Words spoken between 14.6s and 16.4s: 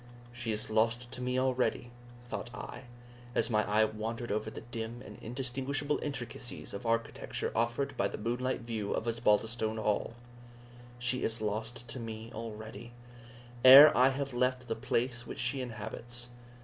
the place which she inhabits!